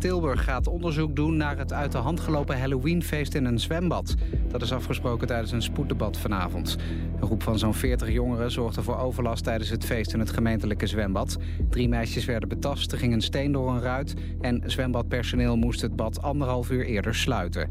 [0.00, 4.14] Tilburg gaat onderzoek doen naar het uit de hand gelopen Halloweenfeest in een zwembad.
[4.48, 6.76] Dat is afgesproken tijdens een spoeddebat vanavond.
[7.20, 10.86] Een groep van zo'n 40 jongeren zorgde voor overlast tijdens het feest in het gemeentelijke
[10.86, 11.36] zwembad.
[11.70, 14.14] Drie meisjes werden betast, er ging een steen door een ruit...
[14.40, 17.70] en zwembadpersoneel moest het bad anderhalf uur eerder sluiten.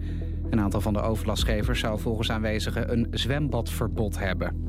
[0.49, 4.68] Een aantal van de overlastgevers zou volgens aanwezigen een zwembadverbod hebben.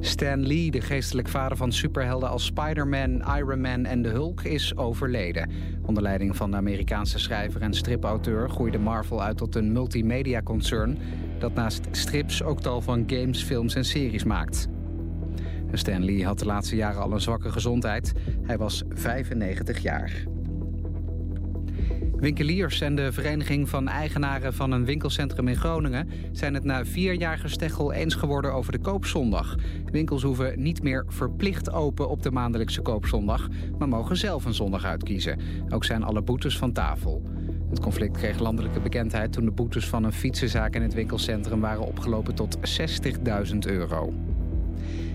[0.00, 4.76] Stan Lee, de geestelijk vader van superhelden als Spider-Man, Iron Man en de Hulk, is
[4.76, 5.50] overleden.
[5.82, 10.98] Onder leiding van de Amerikaanse schrijver en stripauteur groeide Marvel uit tot een multimedia-concern...
[11.38, 14.68] dat naast strips ook tal van games, films en series maakt.
[15.72, 18.12] Stan Lee had de laatste jaren al een zwakke gezondheid.
[18.42, 20.33] Hij was 95 jaar.
[22.24, 26.08] Winkeliers en de Vereniging van Eigenaren van een winkelcentrum in Groningen...
[26.32, 29.56] zijn het na vier jaar gesteggel eens geworden over de koopzondag.
[29.90, 33.48] Winkels hoeven niet meer verplicht open op de maandelijkse koopzondag...
[33.78, 35.38] maar mogen zelf een zondag uitkiezen.
[35.68, 37.22] Ook zijn alle boetes van tafel.
[37.70, 41.86] Het conflict kreeg landelijke bekendheid toen de boetes van een fietsenzaak in het winkelcentrum waren
[41.86, 44.12] opgelopen tot 60.000 euro.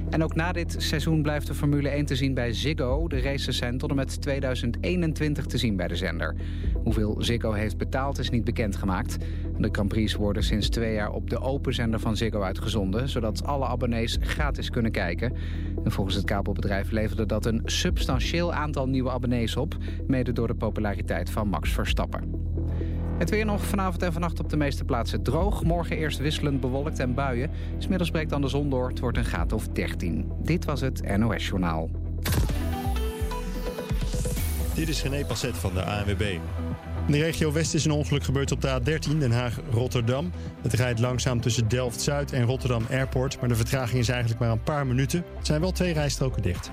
[0.09, 3.07] En ook na dit seizoen blijft de Formule 1 te zien bij Ziggo.
[3.07, 6.35] De races zijn tot en met 2021 te zien bij de zender.
[6.83, 9.17] Hoeveel Ziggo heeft betaald is niet bekendgemaakt.
[9.57, 13.09] De Grand Prix worden sinds twee jaar op de open zender van Ziggo uitgezonden...
[13.09, 15.33] zodat alle abonnees gratis kunnen kijken.
[15.83, 19.77] En volgens het kabelbedrijf leverde dat een substantieel aantal nieuwe abonnees op...
[20.07, 22.49] mede door de populariteit van Max Verstappen.
[23.19, 25.63] Het weer nog vanavond en vannacht op de meeste plaatsen droog.
[25.63, 27.49] Morgen eerst wisselend bewolkt en buien.
[27.77, 28.89] Smiddags breekt dan de zon door.
[28.89, 30.31] Het wordt een graad of 13.
[30.43, 31.89] Dit was het NOS Journaal.
[34.73, 36.37] Dit is René Passet van de ANWB.
[37.05, 40.31] In de regio West is een ongeluk gebeurd op de A13 Den Haag-Rotterdam.
[40.61, 43.39] Het rijdt langzaam tussen Delft-Zuid en Rotterdam Airport...
[43.39, 45.19] maar de vertraging is eigenlijk maar een paar minuten.
[45.19, 46.71] Er zijn wel twee rijstroken dicht.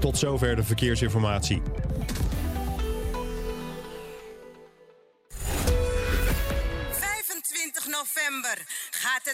[0.00, 1.62] Tot zover de verkeersinformatie.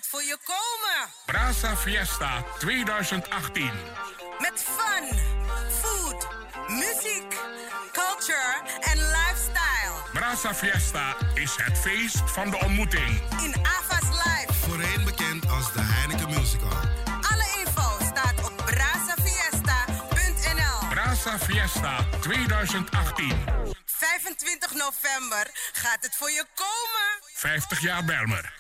[0.00, 1.10] Het voor je komen.
[1.26, 3.70] Brasa Fiesta 2018.
[4.38, 5.18] Met fun,
[5.80, 6.28] food,
[6.68, 7.34] muziek,
[7.92, 9.92] culture en lifestyle.
[10.12, 13.22] Brasa Fiesta is het feest van de ontmoeting.
[13.42, 14.52] In Ava's Live.
[14.52, 16.76] Voorheen bekend als de Heineken Musical.
[17.30, 20.88] Alle info staat op brasafiesta.nl.
[20.88, 23.44] Brasa Fiesta 2018.
[23.84, 27.20] 25 november gaat het voor je komen.
[27.34, 28.59] 50 jaar Belmer.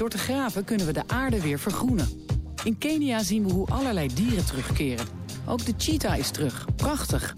[0.00, 2.08] Door te graven kunnen we de aarde weer vergroenen.
[2.64, 5.06] In Kenia zien we hoe allerlei dieren terugkeren.
[5.46, 6.66] Ook de cheetah is terug.
[6.76, 7.34] Prachtig.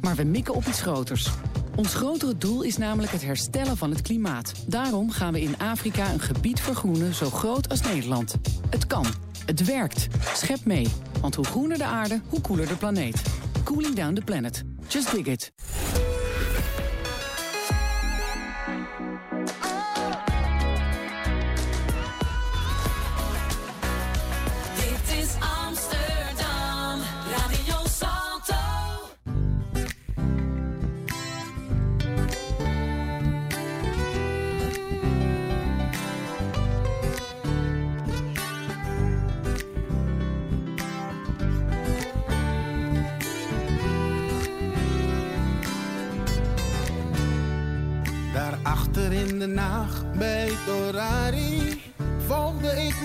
[0.00, 1.28] Maar we mikken op iets groters.
[1.76, 4.52] Ons grotere doel is namelijk het herstellen van het klimaat.
[4.66, 8.36] Daarom gaan we in Afrika een gebied vergroenen zo groot als Nederland.
[8.70, 9.06] Het kan.
[9.46, 10.06] Het werkt.
[10.34, 10.88] Schep mee.
[11.20, 13.22] Want hoe groener de aarde, hoe koeler de planeet.
[13.64, 14.62] Cooling down the planet.
[14.88, 15.52] Just dig it.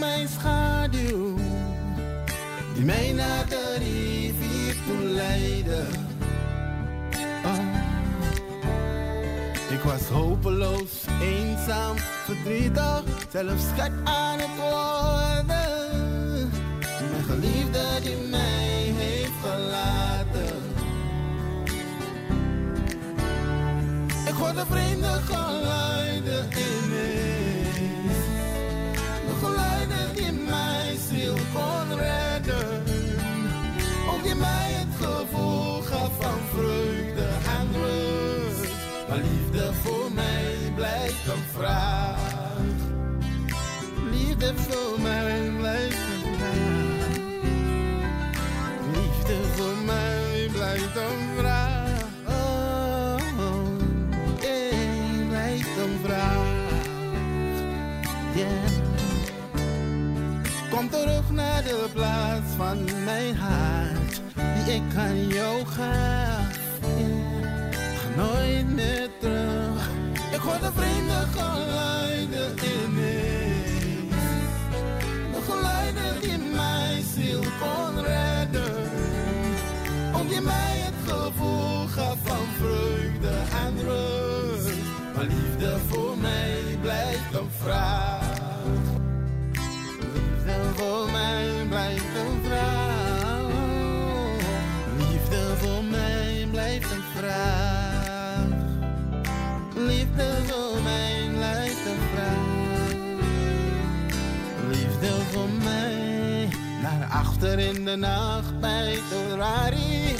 [0.01, 1.37] Mijn schaduw.
[2.73, 5.83] Die mij naar de rivier toe leidde.
[7.45, 7.59] Oh.
[9.69, 16.49] Ik was hopeloos, eenzaam, verdrietig, zelfs gek aan het worden.
[17.11, 20.59] Mijn geliefde die mij heeft verlaten.
[24.27, 24.90] Ik hoorde vreemde
[64.65, 65.63] die ik aan jou.
[65.77, 66.51] Yeah.
[67.95, 69.89] Ga nooit meer terug.
[70.31, 71.90] Ik hoor de vreemde geluiden
[107.41, 110.15] Achter in de nacht bij Torari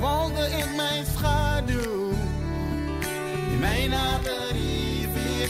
[0.00, 2.10] volgde ik mijn schaduw.
[3.48, 5.48] Die mij naar de rivier.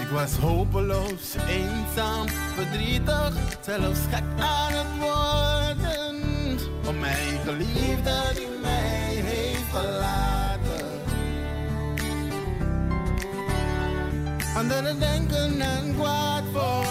[0.00, 6.58] Ik was hopeloos, eenzaam, verdrietig, zelfs gek aan het worden.
[6.88, 8.99] Om mijn geliefde die mij
[14.60, 16.89] Anderen denken en kwaad voor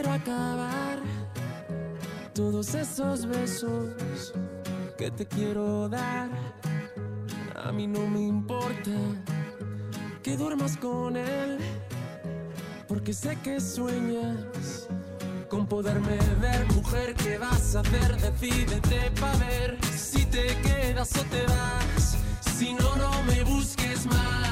[0.00, 1.00] quiero acabar
[2.32, 4.32] todos esos besos
[4.96, 6.30] que te quiero dar.
[7.56, 8.92] A mí no me importa
[10.22, 11.58] que duermas con él,
[12.86, 14.86] porque sé que sueñas
[15.48, 16.64] con poderme ver.
[16.76, 18.20] Mujer, ¿qué vas a hacer?
[18.20, 22.16] Decídete pa' ver si te quedas o te vas.
[22.56, 24.47] Si no, no me busques más.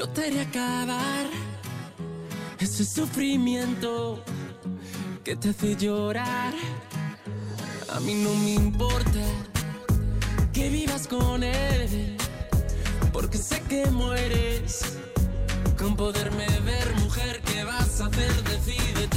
[0.00, 1.26] Yo te haré acabar
[2.58, 4.24] ese sufrimiento
[5.22, 6.54] que te hace llorar.
[7.94, 9.20] A mí no me importa
[10.54, 12.16] que vivas con él,
[13.12, 14.84] porque sé que mueres
[15.78, 17.42] con poderme ver, mujer.
[17.44, 18.32] ¿Qué vas a hacer?
[18.44, 19.09] Decídete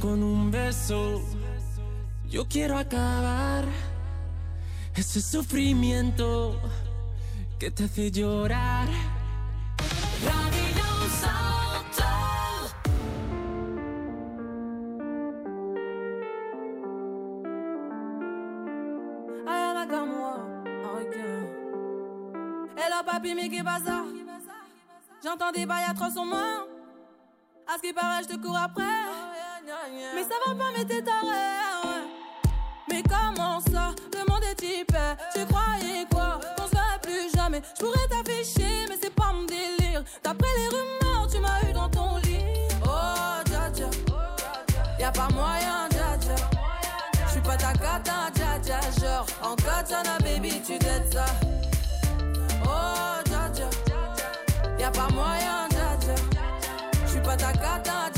[0.00, 1.20] con un beso
[2.28, 3.64] yo quiero acabar
[4.94, 6.58] ese sufrimiento
[7.58, 8.88] que te hace llorar.
[22.82, 23.50] Hello papi, mais
[23.84, 24.04] ça?
[25.22, 26.66] J'entends des bails atroces sur moi.
[27.66, 29.29] À ce qui paraît, je te cours après.
[30.14, 31.28] Mais ça va pas, mais t'es taré.
[32.88, 33.94] Mais comment ça?
[34.12, 34.96] Le monde est type.
[35.32, 36.40] Tu croyais quoi?
[36.56, 37.62] Qu'on se plus jamais.
[37.78, 40.02] Je pourrais t'afficher, mais c'est pas mon délire.
[40.24, 42.44] D'après les rumeurs, tu m'as eu dans ton lit.
[42.84, 43.88] Oh, dja dja.
[44.98, 46.34] Y'a pas moyen, dja dja.
[47.28, 48.80] J'suis pas ta cata, dja dja.
[49.00, 51.26] Genre, en katana, baby, tu t'aides ça.
[52.64, 53.70] Oh, dja dja.
[54.80, 56.14] Y'a pas moyen, dja dja.
[57.06, 58.09] J'suis pas ta cata,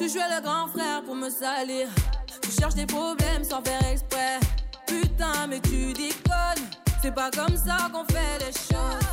[0.00, 1.86] Tu jouais le grand frère pour me salir.
[2.40, 4.40] Tu cherches des problèmes sans faire exprès.
[4.86, 6.64] Putain, mais tu déconnes.
[7.02, 9.04] C'est pas comme ça qu'on fait les choses.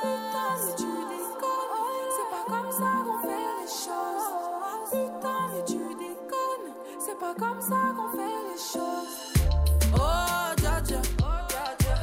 [0.00, 1.76] Putain, mais tu déconnes.
[2.16, 4.32] C'est pas comme ça qu'on fait les choses.
[4.90, 6.72] Putain, mais tu déconnes.
[6.98, 9.44] C'est pas comme ça qu'on fait les choses.
[9.94, 11.02] Oh, dja dja.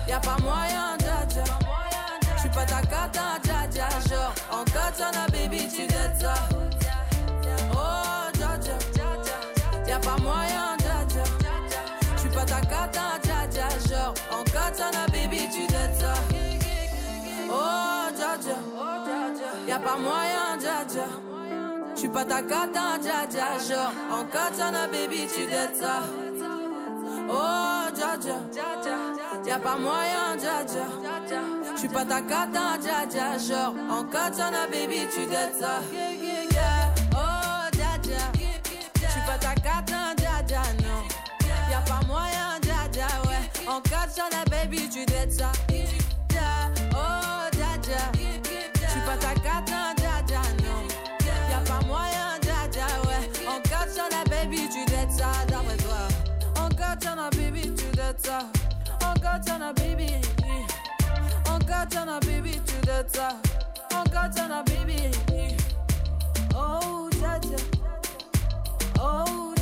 [0.08, 1.44] Y'a pas moyen, dja dja.
[2.38, 3.90] J'suis pas ta cata, dja dja.
[4.08, 6.36] Genre, en katana, baby, tu t'aides ça.
[10.22, 11.24] Moyen, dja dja.
[12.18, 13.68] J'suis pas ta cata, dja dja.
[13.90, 16.14] Genre, en katana, baby, tu t'aides ça.
[17.50, 18.58] Oh, dja dja.
[19.68, 21.08] Y'a pas moyen, dja dja.
[21.96, 23.48] J'suis pas ta cata, dja dja.
[23.68, 26.04] Genre, en katana, baby, tu t'aides ça.
[27.30, 28.38] Oh, dja dja.
[29.46, 30.86] Y'a pas moyen, dja dja.
[31.76, 33.38] J'suis pas ta cata, dja dja.
[33.38, 35.82] Genre, en katana, baby, tu t'aides ça.
[40.52, 41.04] dada, non.
[41.86, 43.68] Pas moyen, dada, ouais.
[43.68, 45.52] En cas sur la baby, tu dettes ça.
[46.94, 48.12] Oh, dada.
[48.14, 50.84] J'suis pas ta catin, hein, dada, non.
[51.50, 53.48] Y'a pas moyen, dada, ouais.
[53.48, 56.08] En cas sur la baby, tu dettes ça, d'après toi.
[56.60, 58.40] En cas la baby, tu dettes ça.
[59.06, 60.16] En cas sur la baby.
[61.50, 63.30] En cas la baby, tu dettes ça.
[63.96, 65.12] En cas la baby.
[66.56, 67.58] Oh, dada.
[69.00, 69.61] Oh.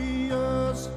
[0.00, 0.88] warriors.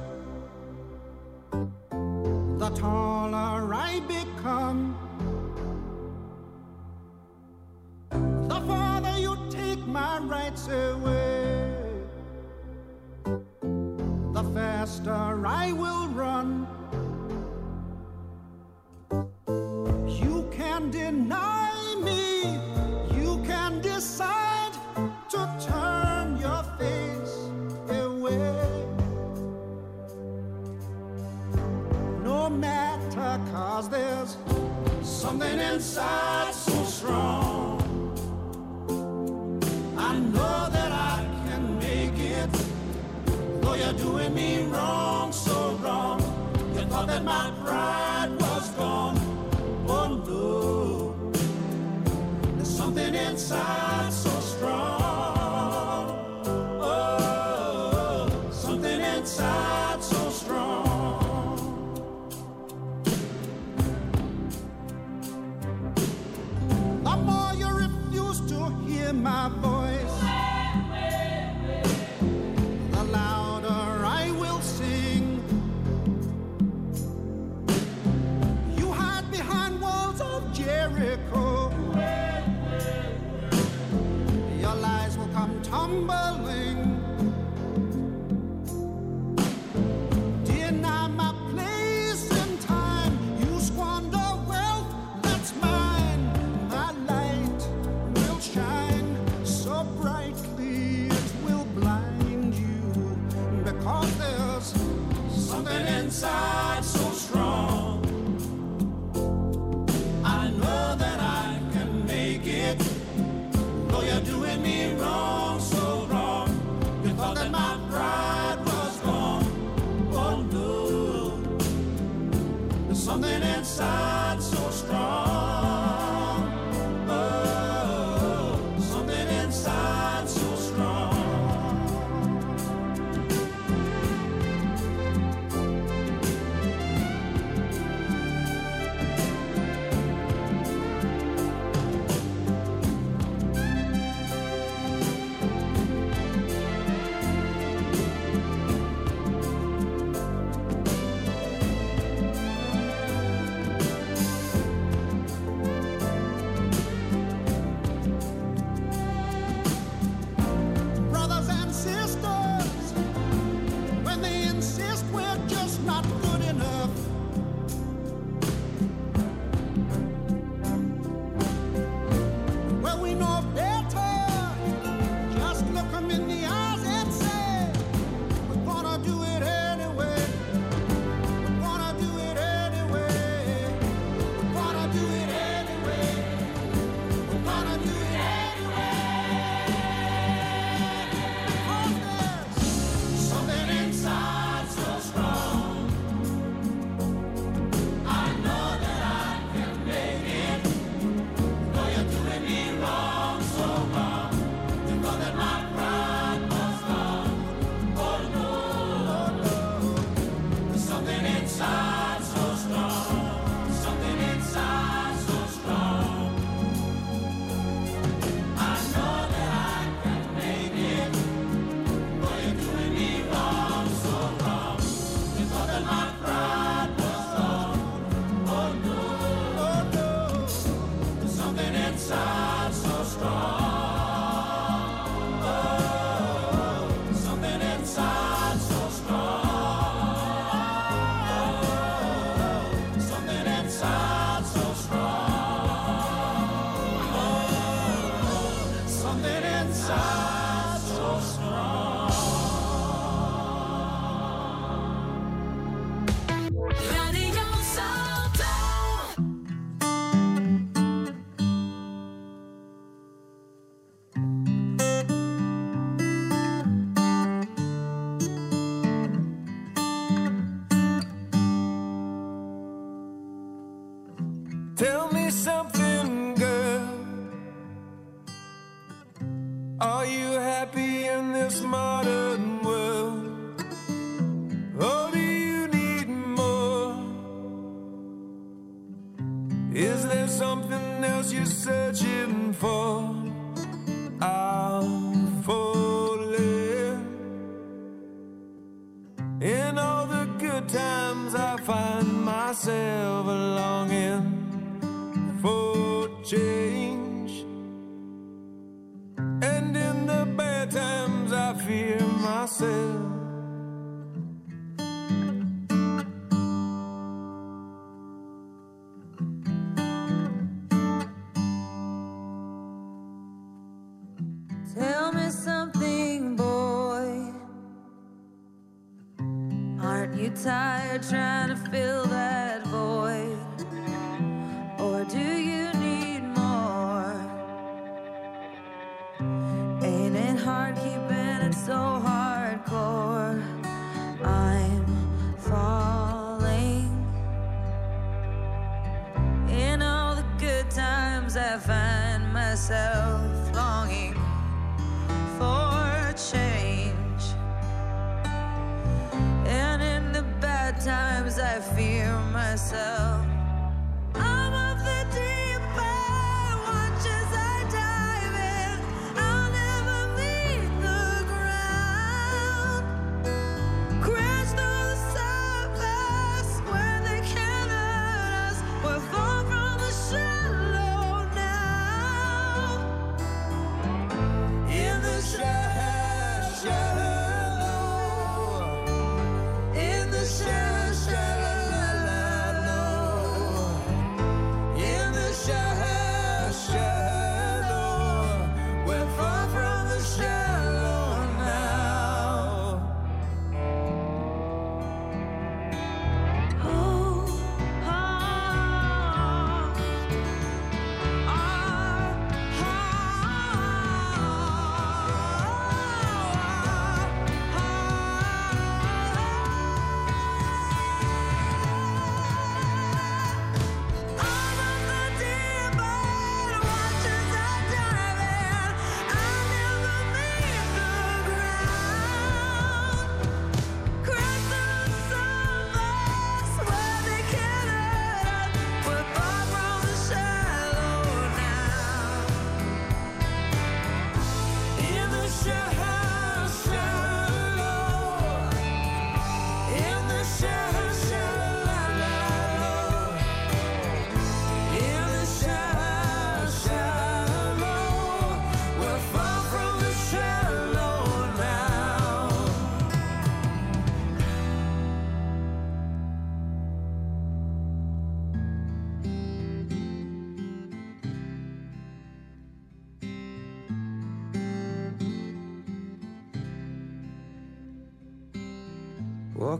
[341.54, 342.13] so hard.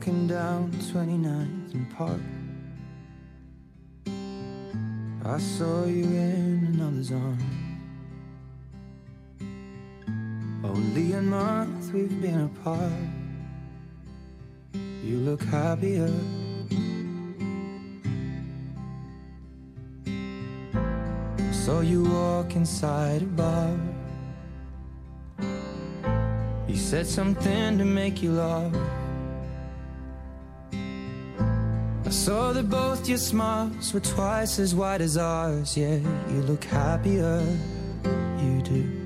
[0.05, 2.21] walking down 29th and Park.
[5.25, 7.43] I saw you in another's arms.
[10.63, 12.93] Only a month we've been apart.
[15.03, 16.13] You look happier.
[21.51, 23.75] Saw you walk inside a bar.
[26.69, 29.04] You said something to make you laugh.
[32.25, 35.77] Saw that both your smiles were twice as wide as ours.
[35.77, 35.99] Yeah,
[36.31, 37.47] you look happier,
[38.41, 39.04] you do.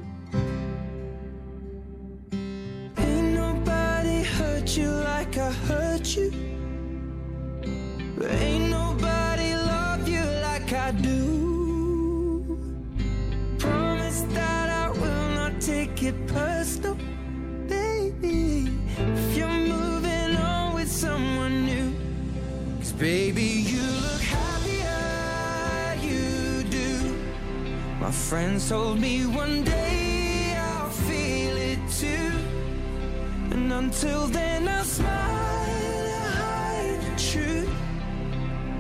[33.89, 37.73] Until then, I smile to hide the truth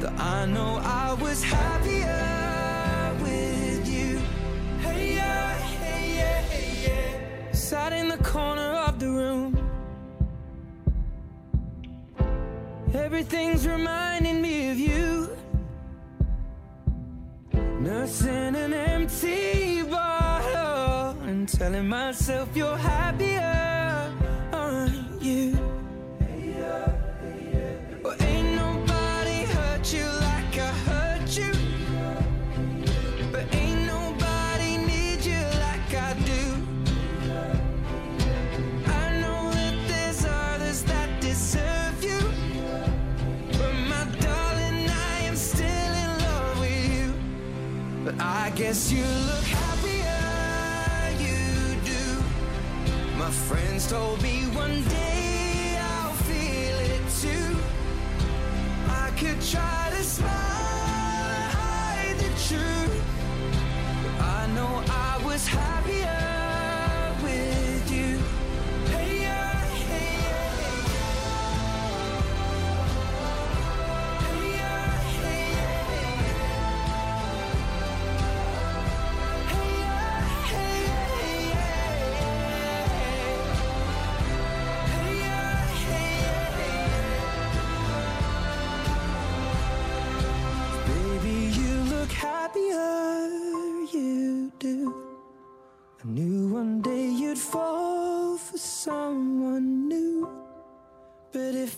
[0.01, 4.21] that I know I was happier with you.
[4.85, 7.53] Hey yeah, hey yeah, hey yeah.
[7.53, 9.51] Sat in the corner of the room.
[12.93, 15.31] Everything's reminding me of you.
[17.81, 23.08] Nursing an empty bottle and telling myself you're happy.
[48.59, 50.03] guess you look happier,
[51.23, 53.17] you do.
[53.17, 54.58] My friends told me.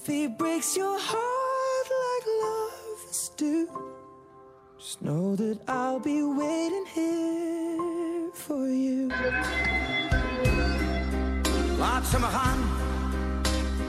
[0.01, 3.31] coffee breaks your heart like love is
[4.79, 9.11] Just know that I'll be waiting here for you.
[11.79, 12.59] Laat ze maar gaan.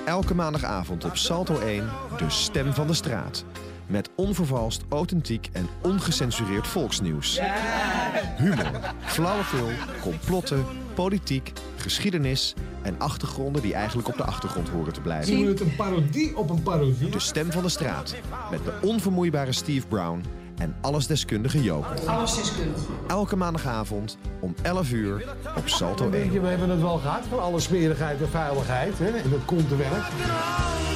[0.06, 3.44] Elke maandagavond op Salto 1, de stem van de straat.
[3.88, 7.40] Met onvervalst, authentiek en ongecensureerd volksnieuws.
[8.38, 9.70] Humor, flauwekul,
[10.02, 15.26] complotten politiek, geschiedenis en achtergronden die eigenlijk op de achtergrond horen te blijven.
[15.28, 17.10] Zien we het een parodie op een parodie?
[17.10, 18.16] De stem van de straat.
[18.52, 20.24] Met de onvermoeibare Steve Brown
[20.58, 21.86] en allesdeskundige Joop.
[22.06, 22.82] Allesdeskundig.
[23.08, 25.26] Elke maandagavond om 11 uur
[25.58, 26.32] op Salto Weet 1.
[26.32, 29.00] je, we hebben het wel gehad van alle smerigheid en veiligheid.
[29.00, 29.10] Hè?
[29.10, 30.91] En dat komt te werk.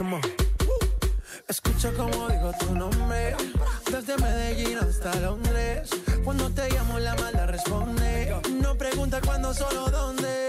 [0.00, 0.20] Come.
[1.46, 3.36] Escucha como digo tu nombre.
[3.90, 5.90] Desde Medellín hasta Londres.
[6.24, 8.34] Cuando te llamo la mala responde.
[8.62, 10.48] No pregunta cuándo, solo dónde.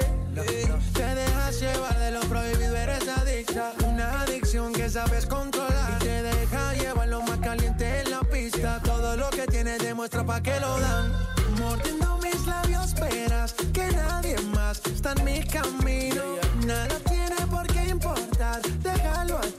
[0.93, 3.73] Te dejas llevar de lo prohibido, eres adicta.
[3.85, 5.97] Una adicción que sabes controlar.
[5.99, 8.79] Y te deja llevar lo más caliente en la pista.
[8.83, 11.11] Todo lo que tienes demuestra pa' que lo dan.
[11.59, 16.20] Mordiendo mis labios, verás que nadie más está en mi camino.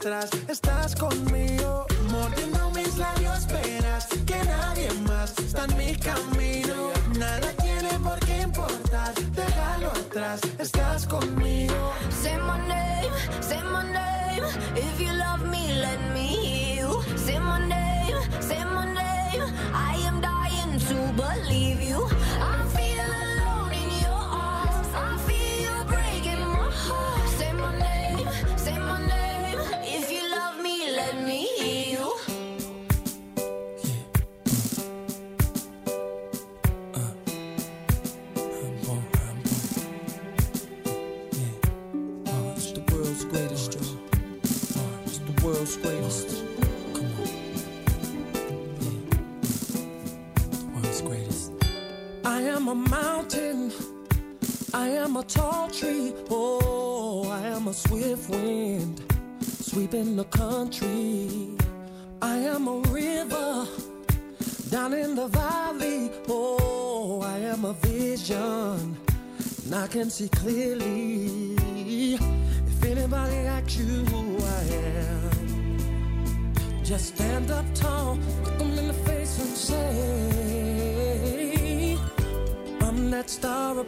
[0.03, 1.85] Atrás, estás conmigo.
[2.11, 6.91] Mordiendo mis labios, verás que nadie más está en mi camino.
[7.17, 11.93] Nada tiene por qué importar, déjalo atrás, estás conmigo.
[12.21, 14.43] Say my name, say my name.
[14.75, 17.17] If you love me, let me hear you.
[17.17, 19.43] Say my name, say my name.
[19.73, 22.05] I am dying to believe you.
[22.41, 22.62] I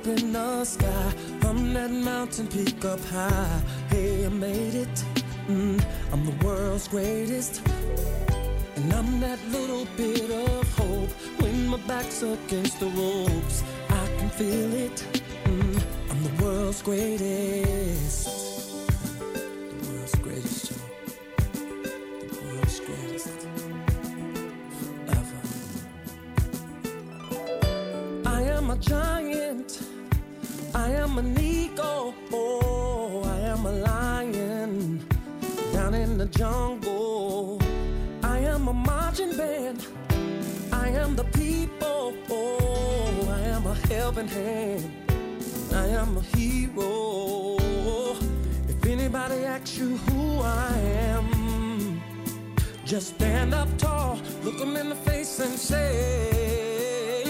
[0.06, 1.10] up in the sky.
[1.40, 3.62] From that mountain peak up high.
[3.90, 5.04] Hey, I made it.
[5.48, 7.62] Mm, I'm the world's greatest.
[8.76, 11.10] And I'm that little bit of hope.
[11.42, 15.06] When my back's against the ropes I can feel it.
[15.46, 17.35] Mm, I'm the world's greatest.
[54.78, 57.24] in the face and say,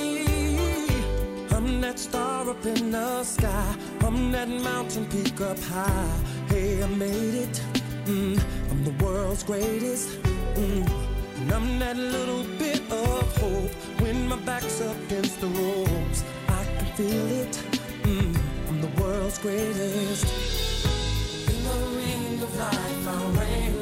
[1.51, 6.17] I'm that star up in the sky, I'm that mountain peak up high.
[6.47, 7.61] Hey, I made it.
[8.05, 8.39] Mm,
[8.71, 10.09] I'm the world's greatest.
[10.55, 10.89] Mm,
[11.37, 16.23] and I'm that little bit of hope when my back's up against the ropes.
[16.47, 17.63] I can feel it.
[18.03, 18.37] Mm,
[18.69, 20.25] I'm the world's greatest.
[21.49, 23.74] In the ring of life, I reign.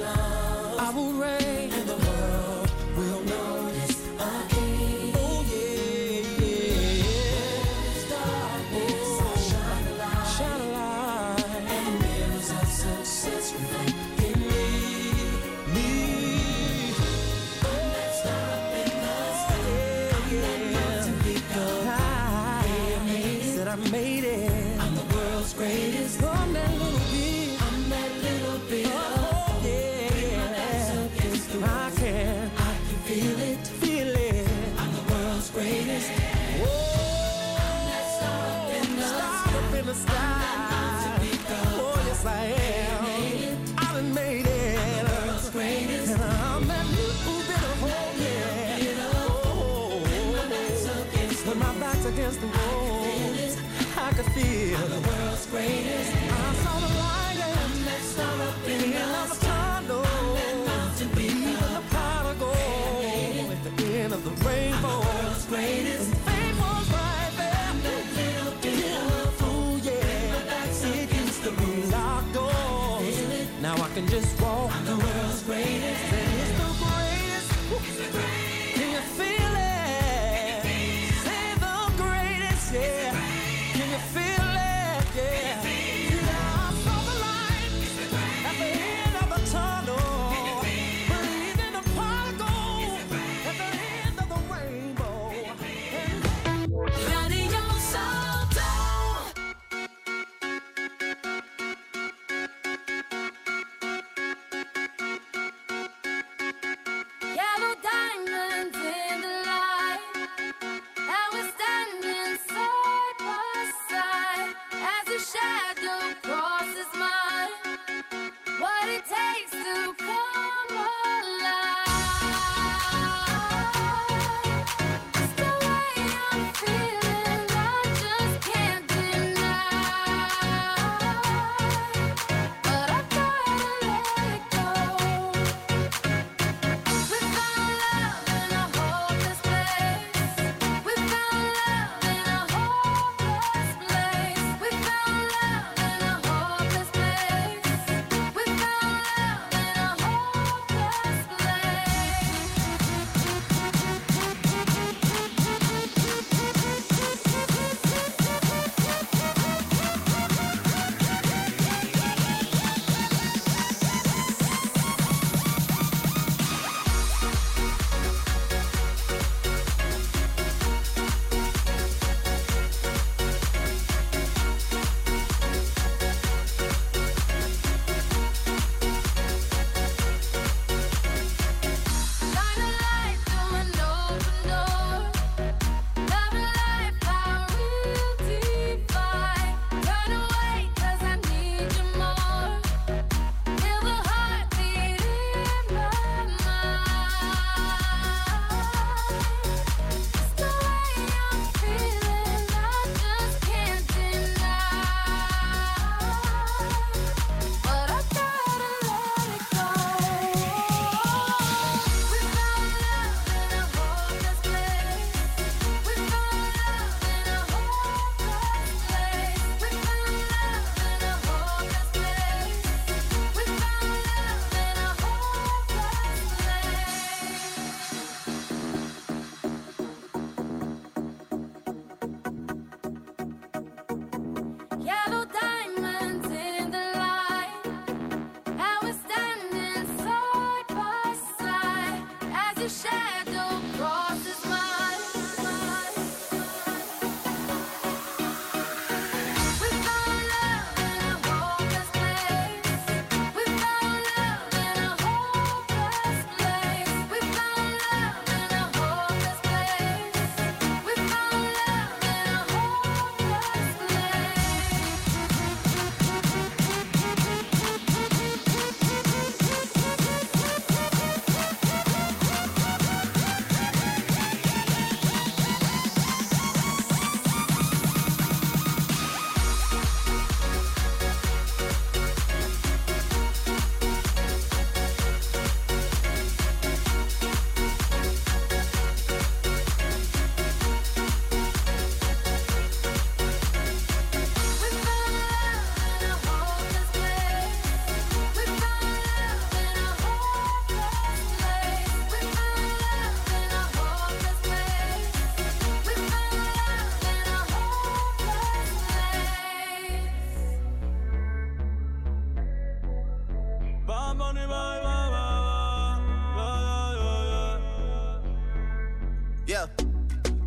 [319.45, 319.67] Yeah.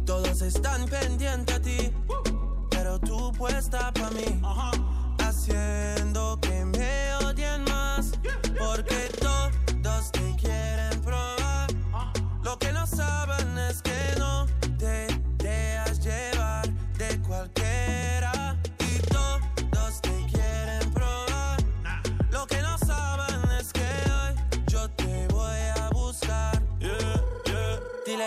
[0.04, 1.92] Todos están pendientes a ti,
[2.70, 4.40] pero tú puesta para mí,
[5.18, 7.05] haciendo que me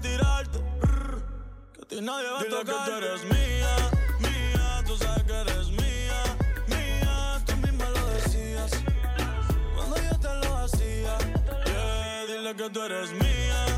[0.00, 0.58] tirarte.
[1.72, 2.84] Que a ti nadie va Dile a tocar.
[2.84, 3.76] que tú eres mía,
[4.20, 6.22] mía, tú sabes que eres mía,
[6.68, 7.42] mía.
[7.46, 8.70] Tú misma lo decías
[9.74, 11.18] cuando yo te lo hacía.
[11.66, 13.77] Yeah, dile que tú eres mía.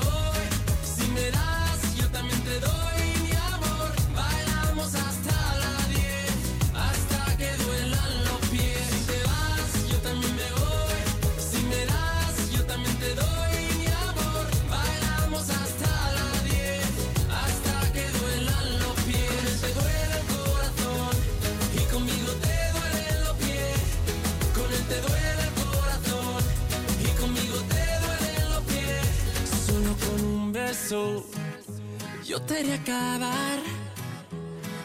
[30.91, 33.59] yo te haré acabar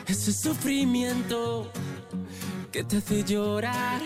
[0.07, 1.68] ese sufrimiento
[2.70, 4.00] que te hace llorar.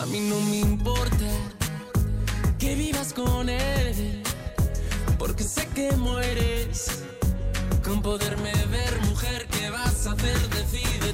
[0.00, 1.28] A mí no me importa
[2.58, 4.22] que vivas con él,
[5.18, 7.04] porque sé que mueres
[7.84, 9.46] con poderme ver, mujer.
[9.50, 10.48] ¿Qué vas a hacer?
[10.48, 11.13] Decide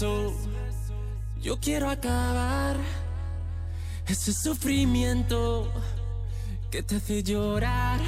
[0.00, 0.32] beso.
[1.42, 2.76] Yo quiero acabar
[4.06, 5.70] ese sufrimiento
[6.70, 8.00] que te hace llorar.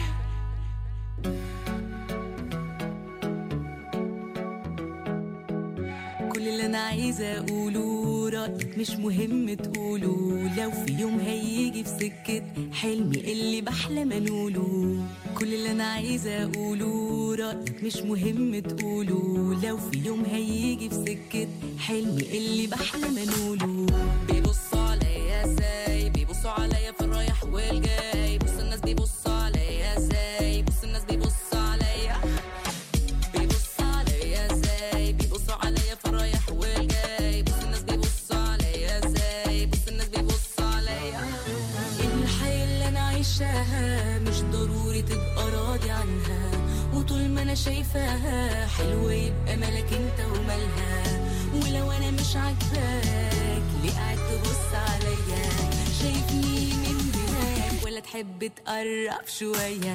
[6.32, 12.42] كل اللي أنا عايزة أقوله رأيك مش مهم تقوله لو في يوم هيجي في سكة
[12.72, 14.96] حلمي اللي بحلم أنوله
[15.38, 18.81] كل اللي أنا عايزة أقوله رأيك مش مهم تقوله
[47.52, 51.02] أنا شايفاها حلو يبقى مالك أنت ومالها.
[51.54, 55.48] ولو أنا مش عاجباك ليه قاعد تبص عليا؟
[56.02, 59.94] شايفني من هناك ولا تحب تقرب شوية؟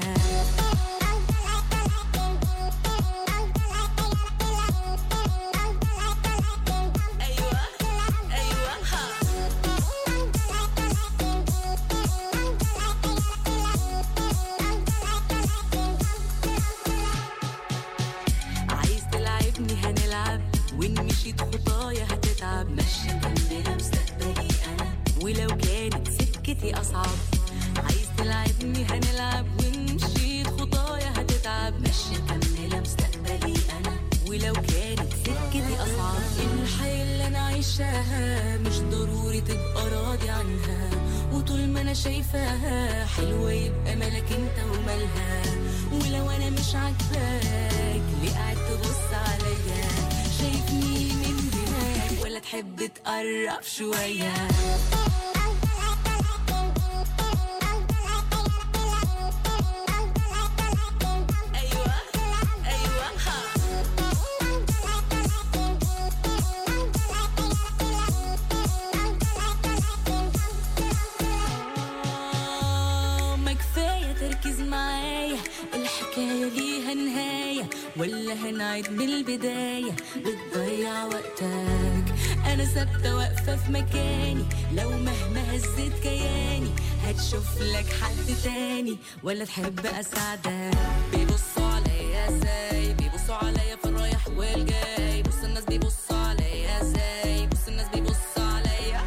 [89.24, 90.78] ولا تحب أساعدك؟
[91.12, 95.24] بيبصوا عليا إزاي؟ بيبصوا عليا في الرايح والجاي.
[95.24, 99.02] بص الناس بيبصوا عليا إزاي؟ بص الناس بيبصوا عليا.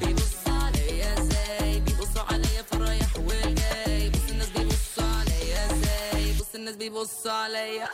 [0.00, 4.10] بيبصوا عليا إزاي؟ بيبصوا عليا في الرايح والجاي.
[4.10, 7.88] بص الناس بيبصوا عليا إزاي؟ بص الناس بيبصوا عليا.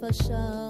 [0.00, 0.65] for sure.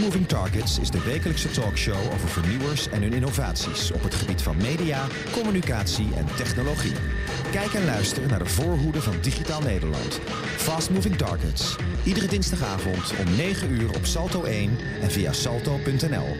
[0.00, 4.42] Fast Moving Targets is de wekelijkse talkshow over vernieuwers en hun innovaties op het gebied
[4.42, 6.92] van media, communicatie en technologie.
[7.50, 10.20] Kijk en luister naar de voorhoede van Digitaal Nederland.
[10.56, 11.76] Fast Moving Targets.
[12.04, 16.36] Iedere dinsdagavond om 9 uur op Salto 1 en via salto.nl.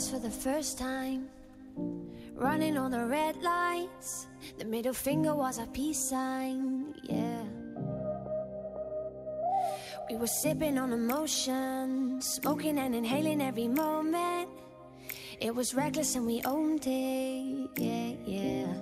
[0.00, 1.28] us for the first time.
[2.34, 7.42] Running on the red lights, the middle finger was our peace sign, yeah.
[10.08, 14.48] We were sipping on emotion, smoking and inhaling every moment.
[15.38, 18.72] It was reckless and we owned it, yeah, yeah.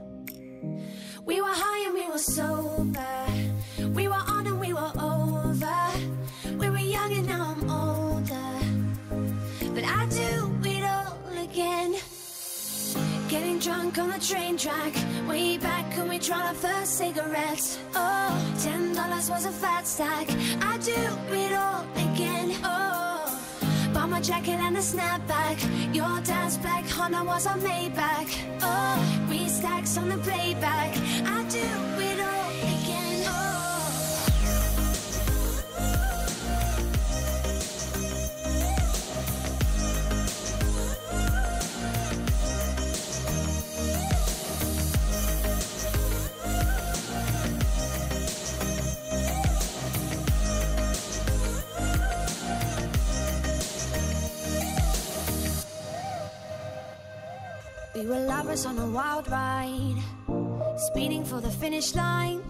[1.25, 2.78] We were high and we were so
[13.69, 14.95] drunk on the train track.
[15.29, 17.79] Way back when we tried our first cigarettes.
[17.95, 18.33] Oh,
[18.64, 20.27] ten dollars was a fat stack.
[20.69, 21.03] I'd do
[21.43, 23.25] it all again, oh
[23.93, 25.59] Bought my jacket and a snapback.
[25.95, 28.31] Your dad's black Honda was a Maybach.
[28.62, 28.97] Oh,
[29.31, 30.93] we stacks on the playback.
[31.35, 31.69] I'd do
[32.07, 32.08] it
[58.59, 60.03] lovers on a wild ride,
[60.77, 62.43] speeding for the finish line,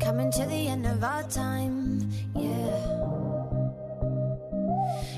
[0.00, 2.00] coming to the end of our time,
[2.34, 2.98] yeah.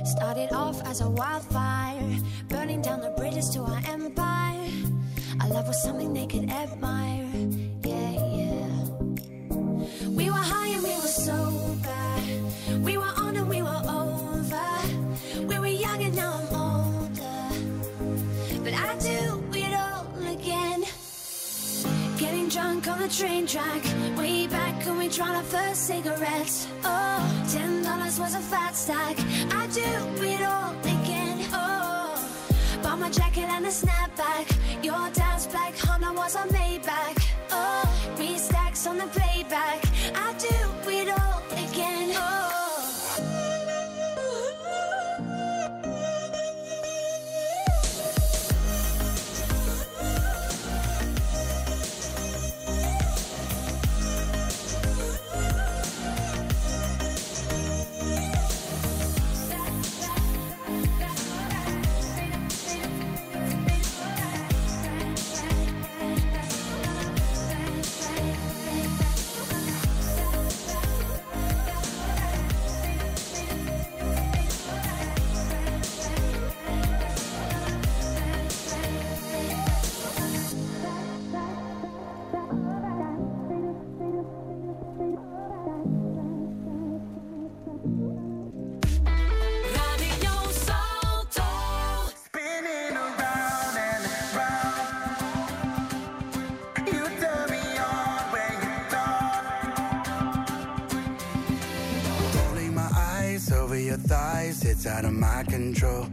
[0.04, 4.70] Started off as a wildfire, burning down the bridges to our empire.
[5.40, 6.83] Our love was something they could admire,
[23.06, 23.84] the train track,
[24.16, 26.66] way back when we tried our first cigarettes.
[26.84, 29.16] Oh, ten dollars was a fat stack.
[29.52, 31.46] I do it all again.
[31.52, 32.16] Oh,
[32.82, 34.13] bought my jacket and a snapback.
[104.84, 106.06] It's out of my control.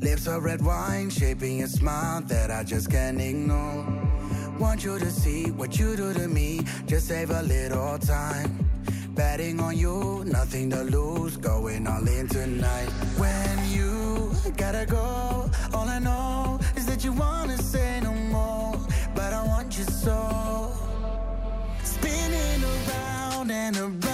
[0.00, 3.86] Lips are red wine, shaping a smile that I just can't ignore.
[4.58, 8.68] Want you to see what you do to me, just save a little time.
[9.14, 12.90] Betting on you, nothing to lose, going all in tonight.
[13.16, 18.78] When you gotta go, all I know is that you wanna say no more,
[19.14, 20.70] but I want you so.
[21.82, 24.05] Spinning around and around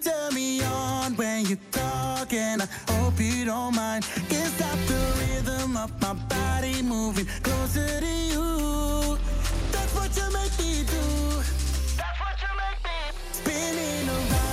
[0.00, 4.04] turn me on when you talk, and I hope you don't mind.
[4.28, 9.18] Can't stop the rhythm of my body moving closer to you.
[9.72, 11.04] That's what you make me do.
[12.00, 12.98] That's what you make me.
[13.32, 14.49] Spinning around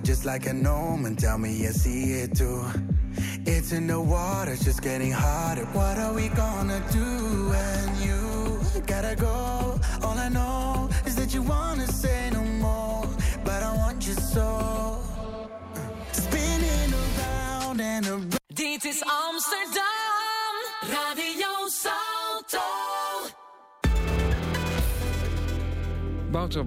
[0.00, 1.16] all over just like an omen.
[1.16, 2.64] Tell me you see it too.
[3.46, 5.66] It's in the water, it's just getting hotter.
[5.72, 9.78] What are we gonna do when you gotta go?
[10.02, 13.06] All I know is that you wanna say no more,
[13.44, 14.98] but I want you so.
[16.12, 18.38] Spinning around and around.
[18.54, 20.54] Dit is Amsterdam.
[20.82, 22.66] Radio Salto.
[26.32, 26.64] Wouter